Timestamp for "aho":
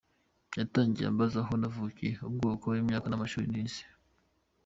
1.43-1.53